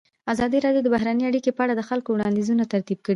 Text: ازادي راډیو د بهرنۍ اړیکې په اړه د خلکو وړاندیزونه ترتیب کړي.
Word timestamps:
ازادي 0.33 0.57
راډیو 0.65 0.83
د 0.85 0.87
بهرنۍ 0.95 1.23
اړیکې 1.27 1.51
په 1.57 1.61
اړه 1.65 1.73
د 1.75 1.81
خلکو 1.89 2.09
وړاندیزونه 2.11 2.63
ترتیب 2.73 2.99
کړي. 3.05 3.09